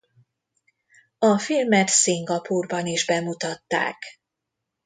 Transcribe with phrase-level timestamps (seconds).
[1.19, 4.03] A filmet Szingapúrban is bemutatták.